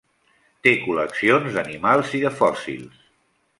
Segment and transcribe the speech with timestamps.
[0.67, 3.07] Té col·leccions d'animals i de fòssils.